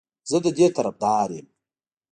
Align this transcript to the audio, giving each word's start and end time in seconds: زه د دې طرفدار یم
زه 0.29 0.37
د 0.43 0.47
دې 0.57 0.67
طرفدار 0.75 1.27
یم 1.37 1.47